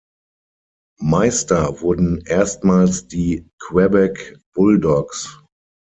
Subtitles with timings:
[0.99, 5.43] Meister wurden erstmals die Quebec Bulldogs.